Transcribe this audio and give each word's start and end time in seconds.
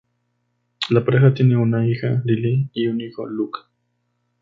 La 0.89 1.05
pareja 1.05 1.31
tiene 1.31 1.57
una 1.57 1.87
hija, 1.87 2.23
Lily, 2.25 2.71
y 2.73 2.87
un 2.87 3.01
hijo, 3.01 3.23
Luke. 3.27 3.59